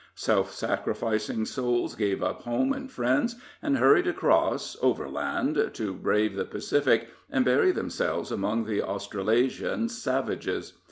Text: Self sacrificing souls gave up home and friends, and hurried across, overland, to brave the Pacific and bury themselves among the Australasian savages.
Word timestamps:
Self 0.15 0.49
sacrificing 0.51 1.45
souls 1.45 1.93
gave 1.93 2.23
up 2.23 2.41
home 2.41 2.73
and 2.73 2.91
friends, 2.91 3.35
and 3.61 3.77
hurried 3.77 4.07
across, 4.07 4.75
overland, 4.81 5.69
to 5.75 5.93
brave 5.93 6.35
the 6.35 6.43
Pacific 6.43 7.09
and 7.29 7.45
bury 7.45 7.71
themselves 7.71 8.31
among 8.31 8.65
the 8.65 8.81
Australasian 8.81 9.89
savages. 9.89 10.73